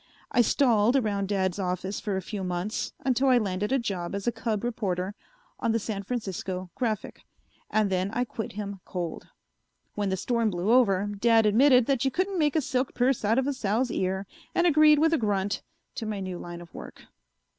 [0.31, 4.25] I stalled around Dad's office for a few months until I landed a job as
[4.25, 5.13] a cub reporter
[5.59, 7.23] on the San Francisco Graphic
[7.69, 9.27] and then I quit him cold.
[9.93, 13.37] When the storm blew over, Dad admitted that you couldn't make a silk purse out
[13.37, 14.25] of a sow's ear
[14.55, 15.61] and agreed with a grunt
[15.93, 17.05] to my new line of work.